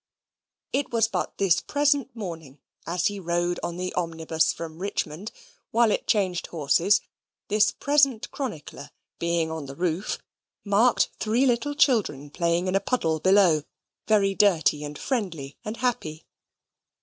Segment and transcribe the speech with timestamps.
[0.73, 2.57] It was but this present morning,
[2.87, 5.31] as he rode on the omnibus from Richmond;
[5.69, 7.01] while it changed horses,
[7.49, 10.17] this present chronicler, being on the roof,
[10.65, 13.61] marked three little children playing in a puddle below,
[14.07, 16.25] very dirty, and friendly, and happy.